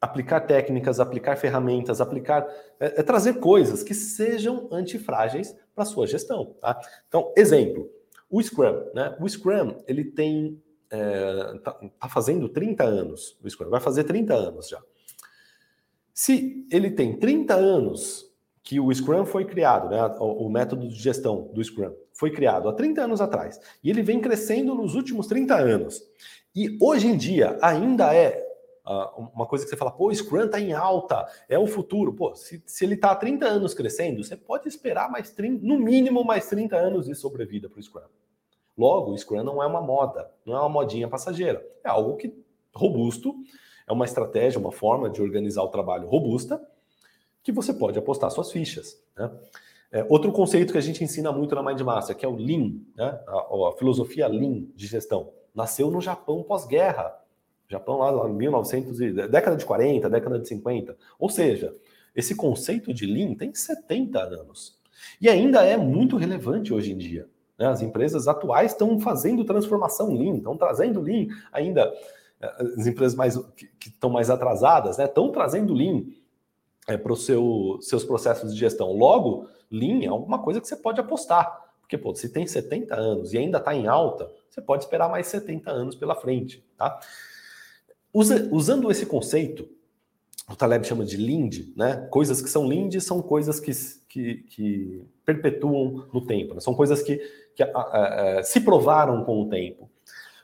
[0.00, 2.46] aplicar técnicas, aplicar ferramentas, aplicar,
[2.78, 6.54] é, é trazer coisas que sejam antifrágeis para a sua gestão.
[6.60, 6.80] Tá?
[7.08, 7.90] Então, exemplo,
[8.30, 8.84] o Scrum.
[8.94, 9.16] Né?
[9.20, 14.68] O Scrum, ele tem, é, tá, fazendo 30 anos, o Scrum vai fazer 30 anos
[14.68, 14.80] já.
[16.14, 18.26] Se ele tem 30 anos
[18.62, 22.68] que o Scrum foi criado, né, o, o, método de gestão do Scrum foi criado
[22.68, 26.02] há 30 anos atrás, e ele vem crescendo nos últimos 30 anos,
[26.54, 28.44] e hoje em dia ainda é
[28.84, 32.12] uh, uma coisa que você fala, pô, o Scrum está em alta, é o futuro.
[32.12, 35.78] Pô, se, se ele está há 30 anos crescendo, você pode esperar mais 30, no
[35.78, 38.02] mínimo mais 30 anos de sobrevida para o Scrum.
[38.78, 42.32] Logo, o Scrum não é uma moda, não é uma modinha passageira, é algo que
[42.72, 43.34] robusto,
[43.88, 46.62] é uma estratégia, uma forma de organizar o trabalho robusta,
[47.42, 49.02] que você pode apostar suas fichas.
[49.16, 49.30] Né?
[49.90, 53.18] É, outro conceito que a gente ensina muito na Mindmaster, que é o Lean, né?
[53.26, 55.32] a, a filosofia Lean de gestão.
[55.54, 57.18] Nasceu no Japão pós-guerra.
[57.68, 58.98] Japão lá, em 1900,
[59.30, 60.96] década de 40, década de 50.
[61.18, 61.74] Ou seja,
[62.14, 64.78] esse conceito de Lean tem 70 anos.
[65.20, 67.26] E ainda é muito relevante hoje em dia.
[67.58, 67.66] Né?
[67.66, 71.92] As empresas atuais estão fazendo transformação Lean, estão trazendo Lean ainda.
[72.40, 75.04] Eh, as empresas mais, que, estão mais atrasadas né?
[75.04, 76.04] estão trazendo Lean
[76.86, 78.92] é, para os seu, seus processos de gestão.
[78.92, 81.66] Logo, Lean é alguma coisa que você pode apostar.
[81.80, 85.26] Porque, pô, se tem 70 anos e ainda está em alta, você pode esperar mais
[85.26, 87.00] 70 anos pela frente, tá?
[88.12, 89.68] Usa, usando esse conceito,
[90.50, 92.06] o Taleb chama de Lind, né?
[92.10, 93.72] Coisas que são Lind são coisas que,
[94.08, 96.60] que, que perpetuam no tempo, né?
[96.60, 97.20] são coisas que,
[97.54, 99.90] que a, a, a, se provaram com o tempo.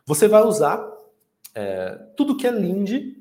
[0.05, 0.87] Você vai usar
[1.55, 3.15] é, tudo que é Lind,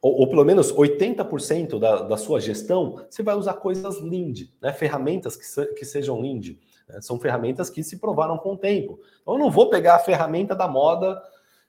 [0.00, 4.72] ou, ou pelo menos 80% da, da sua gestão, você vai usar coisas Lind, né?
[4.72, 6.56] ferramentas que, se, que sejam Lind.
[6.88, 7.00] Né?
[7.02, 8.98] São ferramentas que se provaram com o tempo.
[9.20, 11.22] Então, eu não vou pegar a ferramenta da moda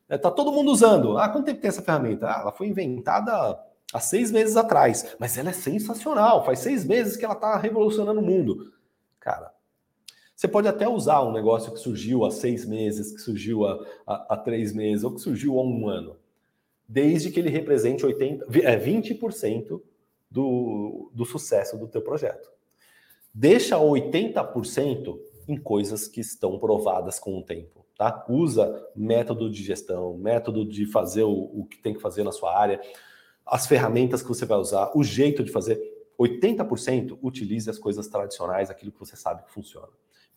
[0.09, 1.17] Está é, todo mundo usando.
[1.17, 2.27] Ah, quanto tempo tem essa ferramenta?
[2.27, 3.59] Ah, ela foi inventada
[3.93, 6.45] há seis meses atrás, mas ela é sensacional.
[6.45, 8.71] Faz seis meses que ela está revolucionando o mundo.
[9.23, 9.53] Cara,
[10.35, 14.33] você pode até usar um negócio que surgiu há seis meses, que surgiu há, há,
[14.33, 16.17] há três meses, ou que surgiu há um ano,
[16.85, 19.81] desde que ele represente 80, é, 20%
[20.29, 22.51] do, do sucesso do teu projeto.
[23.33, 27.85] Deixa 80% em coisas que estão provadas com o tempo.
[27.97, 28.25] Tá?
[28.27, 32.59] Usa método de gestão, método de fazer o, o que tem que fazer na sua
[32.59, 32.81] área,
[33.45, 35.92] as ferramentas que você vai usar, o jeito de fazer.
[36.19, 39.87] 80% utilize as coisas tradicionais, aquilo que você sabe que funciona.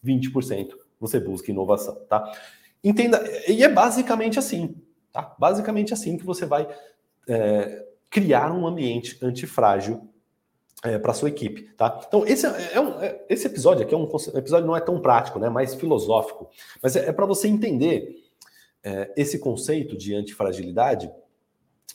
[0.04, 2.32] 20% você busca inovação, tá?
[2.82, 4.76] Entenda, e é basicamente assim,
[5.12, 5.34] tá?
[5.38, 6.68] Basicamente assim que você vai
[7.28, 10.08] é, criar um ambiente antifrágil
[10.84, 12.00] é, para sua equipe, tá?
[12.06, 15.00] Então esse é, é um, é, esse episódio aqui é um episódio não é tão
[15.00, 15.48] prático, né?
[15.48, 16.48] Mais filosófico,
[16.82, 18.24] mas é, é para você entender
[18.82, 21.10] é, esse conceito de antifragilidade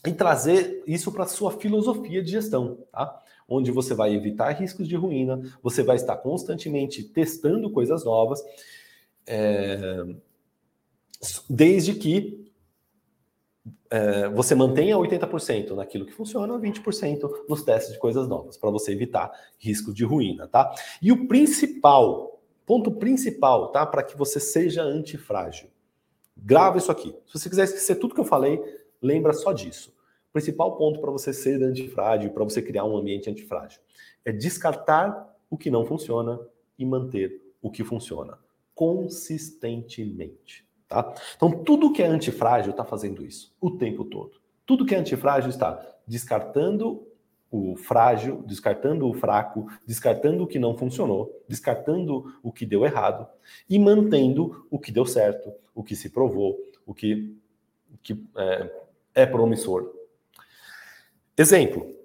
[0.05, 3.21] e trazer isso para sua filosofia de gestão, tá?
[3.53, 8.41] Onde você vai evitar riscos de ruína, você vai estar constantemente testando coisas novas,
[9.27, 10.05] é,
[11.49, 12.49] desde que
[13.89, 18.93] é, você mantenha 80% naquilo que funciona, 20% nos testes de coisas novas, para você
[18.93, 20.73] evitar risco de ruína, tá?
[21.01, 23.85] E o principal, ponto principal, tá?
[23.85, 25.69] Para que você seja antifrágil.
[26.37, 27.13] Grava isso aqui.
[27.27, 28.63] Se você quiser esquecer tudo que eu falei,
[29.01, 29.93] lembra só disso.
[30.33, 33.81] Principal ponto para você ser antifrágil, para você criar um ambiente antifrágil,
[34.23, 36.39] é descartar o que não funciona
[36.77, 38.37] e manter o que funciona
[38.73, 40.65] consistentemente.
[40.87, 41.13] Tá?
[41.35, 44.41] Então, tudo que é antifrágil está fazendo isso o tempo todo.
[44.65, 47.07] Tudo que é antifrágil está descartando
[47.51, 53.27] o frágil, descartando o fraco, descartando o que não funcionou, descartando o que deu errado
[53.69, 57.37] e mantendo o que deu certo, o que se provou, o que,
[58.01, 58.71] que é,
[59.13, 59.93] é promissor.
[61.37, 61.95] Exemplo.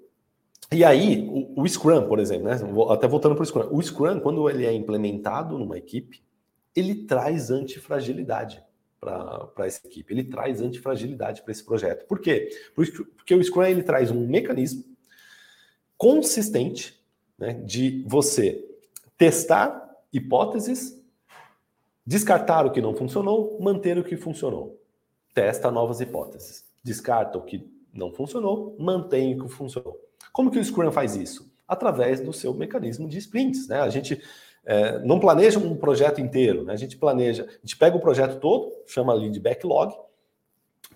[0.71, 2.55] E aí, o, o Scrum, por exemplo, né?
[2.91, 3.67] até voltando para o Scrum.
[3.71, 6.21] O Scrum, quando ele é implementado numa equipe,
[6.75, 8.63] ele traz antifragilidade
[8.99, 10.13] para essa equipe.
[10.13, 12.05] Ele traz antifragilidade para esse projeto.
[12.05, 12.49] Por quê?
[12.75, 14.83] Porque o Scrum ele traz um mecanismo
[15.97, 17.01] consistente
[17.37, 18.63] né, de você
[19.17, 21.01] testar hipóteses,
[22.05, 24.79] descartar o que não funcionou, manter o que funcionou.
[25.33, 26.65] Testa novas hipóteses.
[26.83, 29.99] Descarta o que não funcionou, mantém o que funcionou.
[30.31, 31.51] Como que o Scrum faz isso?
[31.67, 33.67] Através do seu mecanismo de sprints.
[33.67, 33.79] Né?
[33.81, 34.21] A gente
[34.65, 36.73] é, não planeja um projeto inteiro, né?
[36.73, 39.95] a gente planeja, a gente pega o projeto todo, chama ali de backlog,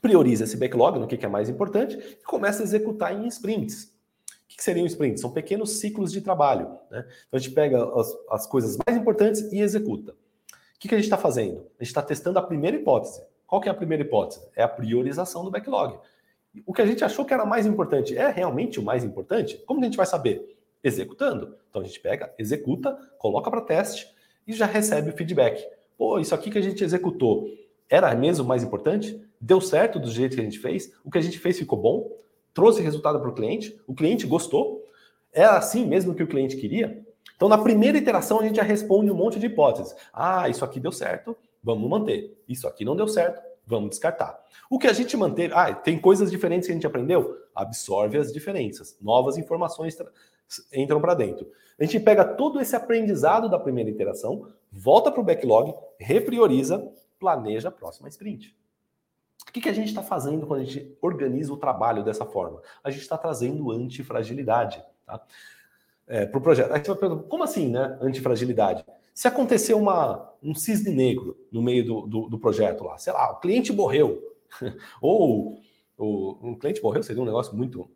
[0.01, 3.85] prioriza esse backlog no que é mais importante e começa a executar em sprints.
[3.85, 5.21] O que seriam sprints?
[5.21, 6.67] São pequenos ciclos de trabalho.
[6.89, 7.05] Né?
[7.27, 10.11] Então a gente pega as, as coisas mais importantes e executa.
[10.11, 10.15] O
[10.79, 11.59] que, que a gente está fazendo?
[11.79, 13.23] A gente está testando a primeira hipótese.
[13.47, 14.41] Qual que é a primeira hipótese?
[14.55, 15.97] É a priorização do backlog.
[16.65, 19.57] O que a gente achou que era mais importante é realmente o mais importante?
[19.65, 20.57] Como a gente vai saber?
[20.83, 21.55] Executando.
[21.69, 24.07] Então a gente pega, executa, coloca para teste
[24.45, 25.65] e já recebe o feedback.
[25.97, 27.47] Pô, isso aqui que a gente executou
[27.89, 29.21] era mesmo o mais importante?
[29.39, 30.93] Deu certo do jeito que a gente fez?
[31.03, 32.11] O que a gente fez ficou bom?
[32.53, 33.79] Trouxe resultado para o cliente?
[33.87, 34.85] O cliente gostou?
[35.31, 37.01] É assim mesmo que o cliente queria?
[37.35, 39.95] Então, na primeira iteração, a gente já responde um monte de hipóteses.
[40.13, 42.37] Ah, isso aqui deu certo, vamos manter.
[42.47, 44.39] Isso aqui não deu certo, vamos descartar.
[44.69, 47.37] O que a gente manter, ah, tem coisas diferentes que a gente aprendeu?
[47.53, 48.97] Absorve as diferenças.
[49.01, 49.97] Novas informações
[50.73, 51.49] entram para dentro.
[51.79, 57.69] A gente pega todo esse aprendizado da primeira interação, volta para o backlog, reprioriza, planeja
[57.69, 58.55] a próxima sprint.
[59.47, 62.61] O que, que a gente está fazendo quando a gente organiza o trabalho dessa forma?
[62.83, 65.21] A gente está trazendo antifragilidade tá?
[66.07, 66.71] é, para o projeto.
[66.71, 67.97] Aí você vai perguntar, como assim, né?
[68.01, 68.85] Antifragilidade?
[69.21, 73.31] Se acontecer uma, um cisne negro no meio do, do, do projeto lá, sei lá,
[73.33, 74.19] o cliente morreu,
[74.99, 75.59] ou,
[75.95, 77.87] ou um cliente morreu seria um negócio muito.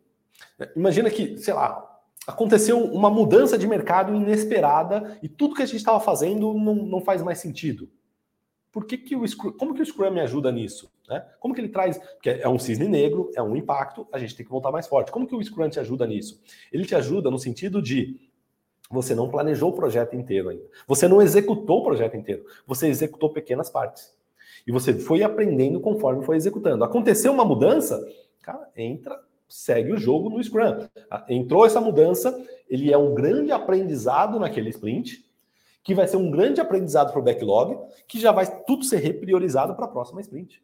[0.76, 1.84] Imagina que, sei lá,
[2.28, 7.00] aconteceu uma mudança de mercado inesperada e tudo que a gente estava fazendo não, não
[7.00, 7.90] faz mais sentido.
[8.70, 10.88] Por que, que o Scrum, como que o Scrum me ajuda nisso?
[11.08, 11.26] Né?
[11.40, 11.98] Como que ele traz?
[11.98, 15.10] Porque é um cisne negro, é um impacto, a gente tem que voltar mais forte.
[15.10, 16.40] Como que o Scrum te ajuda nisso?
[16.70, 18.30] Ele te ajuda no sentido de
[18.90, 20.64] você não planejou o projeto inteiro ainda.
[20.86, 22.44] Você não executou o projeto inteiro.
[22.66, 24.14] Você executou pequenas partes.
[24.66, 26.84] E você foi aprendendo conforme foi executando.
[26.84, 28.04] Aconteceu uma mudança,
[28.42, 30.86] cara, entra, segue o jogo no Scrum.
[31.10, 32.36] Ah, entrou essa mudança,
[32.68, 35.24] ele é um grande aprendizado naquele sprint,
[35.82, 39.74] que vai ser um grande aprendizado para o backlog, que já vai tudo ser repriorizado
[39.76, 40.60] para a próxima sprint.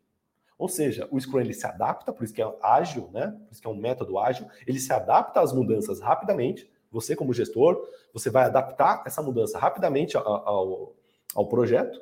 [0.58, 3.28] Ou seja, o Scrum ele se adapta, por isso que é ágil, né?
[3.28, 6.70] Por isso que é um método ágil, ele se adapta às mudanças rapidamente.
[6.92, 10.94] Você, como gestor, você vai adaptar essa mudança rapidamente ao,
[11.34, 12.00] ao, projeto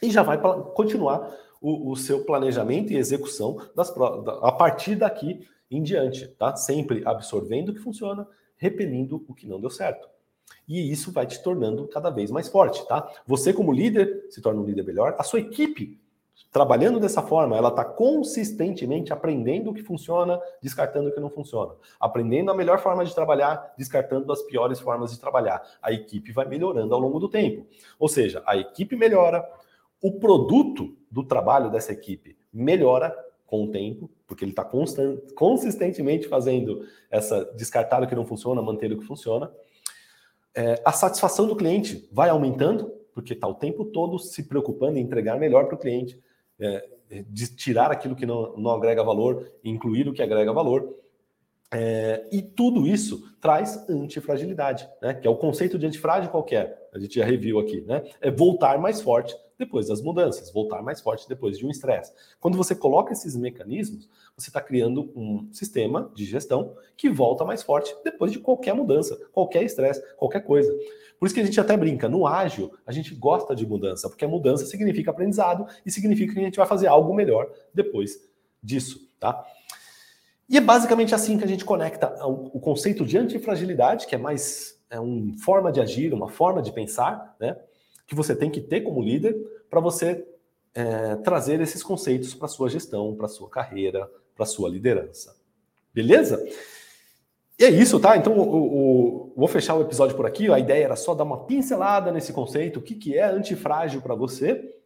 [0.00, 3.92] e já vai continuar o, o, seu planejamento e execução das,
[4.42, 6.54] a partir daqui em diante, tá?
[6.54, 10.08] Sempre absorvendo o que funciona, repelindo o que não deu certo.
[10.68, 13.08] E isso vai te tornando cada vez mais forte, tá?
[13.26, 15.98] Você, como líder, se torna um líder melhor, a sua equipe,
[16.50, 21.74] trabalhando dessa forma, ela está consistentemente aprendendo o que funciona, descartando o que não funciona.
[22.00, 25.62] Aprendendo a melhor forma de trabalhar, descartando as piores formas de trabalhar.
[25.82, 27.66] A equipe vai melhorando ao longo do tempo.
[27.98, 29.46] Ou seja, a equipe melhora,
[30.02, 33.14] o produto do trabalho dessa equipe melhora
[33.46, 34.68] com o tempo, porque ele está
[35.34, 39.50] consistentemente fazendo essa descartar o que não funciona, manter o que funciona.
[40.54, 45.00] É, a satisfação do cliente vai aumentando, porque está o tempo todo se preocupando em
[45.00, 46.20] entregar melhor para o cliente,
[46.60, 46.86] é,
[47.30, 50.94] de tirar aquilo que não, não agrega valor, incluir o que agrega valor.
[51.72, 55.14] É, e tudo isso traz antifragilidade, né?
[55.14, 58.04] que é o conceito de antifrágil qualquer, a gente já reviu aqui, né?
[58.20, 62.12] é voltar mais forte depois das mudanças, voltar mais forte depois de um estresse.
[62.40, 67.62] Quando você coloca esses mecanismos, você está criando um sistema de gestão que volta mais
[67.62, 70.72] forte depois de qualquer mudança, qualquer estresse, qualquer coisa.
[71.18, 74.24] Por isso que a gente até brinca, no ágil, a gente gosta de mudança, porque
[74.24, 78.20] a mudança significa aprendizado e significa que a gente vai fazer algo melhor depois
[78.62, 79.44] disso, tá?
[80.48, 84.76] E é basicamente assim que a gente conecta o conceito de antifragilidade, que é mais
[84.88, 87.56] é uma forma de agir, uma forma de pensar, né?
[88.06, 89.34] Que você tem que ter como líder
[89.68, 90.26] para você
[90.74, 95.34] é, trazer esses conceitos para sua gestão, para sua carreira, para sua liderança.
[95.92, 96.46] Beleza?
[97.58, 98.16] E é isso, tá?
[98.18, 100.52] Então, o, o, vou fechar o episódio por aqui.
[100.52, 104.14] A ideia era só dar uma pincelada nesse conceito, o que, que é antifrágil para
[104.14, 104.76] você.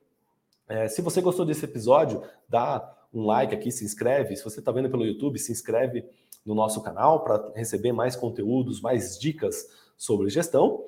[0.69, 4.37] É, se você gostou desse episódio, dá um like aqui, se inscreve.
[4.37, 6.05] Se você está vendo pelo YouTube, se inscreve
[6.47, 10.85] no nosso canal para receber mais conteúdos, mais dicas sobre gestão.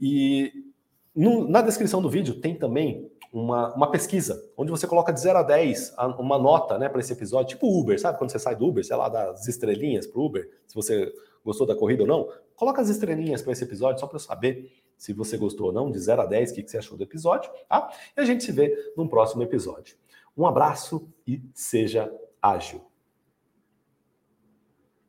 [0.00, 0.71] E
[1.14, 5.38] no, na descrição do vídeo tem também uma, uma pesquisa, onde você coloca de 0
[5.38, 8.18] a 10 uma nota né, para esse episódio, tipo Uber, sabe?
[8.18, 11.12] Quando você sai do Uber, sei lá, dá as estrelinhas para Uber, se você
[11.44, 12.28] gostou da corrida ou não.
[12.54, 15.90] Coloca as estrelinhas para esse episódio, só para eu saber se você gostou ou não,
[15.90, 17.90] de 0 a 10, o que, que você achou do episódio, tá?
[18.16, 19.96] E a gente se vê num próximo episódio.
[20.36, 22.80] Um abraço e seja ágil.